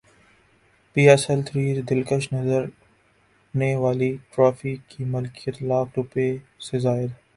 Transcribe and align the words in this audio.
پی 0.95 1.01
S 1.09 1.23
L 1.29 1.41
three 1.47 1.65
دلکش 1.89 2.23
نظر 2.33 2.63
نے 3.53 3.69
والی 3.83 4.11
ٹرافی 4.31 4.75
کی 4.89 5.01
مالیت 5.11 5.61
لاکھ 5.69 5.91
روپے 5.97 6.27
سے 6.65 6.79
زائد 6.79 7.09